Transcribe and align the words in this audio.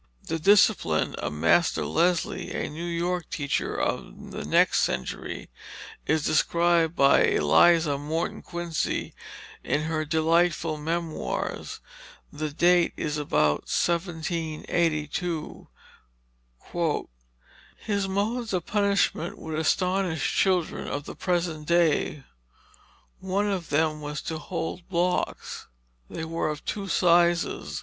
The 0.23 0.39
discipline 0.39 1.13
of 1.13 1.31
Master 1.33 1.85
Leslie, 1.85 2.53
a 2.55 2.71
New 2.71 2.87
York 2.87 3.29
teacher 3.29 3.75
of 3.75 4.31
the 4.31 4.43
next 4.43 4.81
century, 4.81 5.51
is 6.07 6.25
described 6.25 6.95
by 6.95 7.21
Eliza 7.23 7.99
Morton 7.99 8.41
Quincy 8.41 9.13
in 9.63 9.81
her 9.81 10.03
delightful 10.03 10.77
Memoirs. 10.77 11.81
The 12.33 12.49
date 12.49 12.93
is 12.97 13.19
about 13.19 13.69
1782: 13.69 15.67
"His 17.77 18.07
modes 18.07 18.53
of 18.53 18.65
punishment 18.65 19.37
would 19.37 19.59
astonish 19.59 20.33
children 20.35 20.87
of 20.87 21.03
the 21.05 21.15
present 21.15 21.67
day. 21.67 22.23
One 23.19 23.45
of 23.45 23.69
them 23.69 24.01
was 24.01 24.23
to 24.23 24.39
hold 24.39 24.79
the 24.79 24.83
blocks. 24.89 25.67
They 26.09 26.25
were 26.25 26.49
of 26.49 26.65
two 26.65 26.87
sizes. 26.87 27.79